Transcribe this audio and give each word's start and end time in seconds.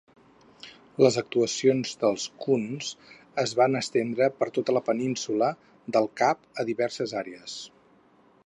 Les 1.05 1.17
actuacions 1.21 1.91
dels 2.03 2.25
Coons 2.45 2.89
es 3.43 3.53
van 3.61 3.79
estendre 3.83 4.31
per 4.41 4.49
tota 4.59 4.77
la 4.79 4.85
Península 4.91 5.51
del 5.99 6.11
Cap 6.23 6.61
a 6.65 6.71
diverses 6.73 7.15
àrees. 7.23 7.61